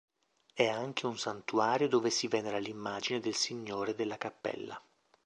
È 0.55 0.67
anche 0.67 1.05
un 1.05 1.15
santuario 1.19 1.87
dove 1.87 2.09
si 2.09 2.27
venera 2.27 2.57
l'immagine 2.57 3.19
del 3.19 3.35
Signore 3.35 3.93
della 3.93 4.17
Cappella. 4.17 4.81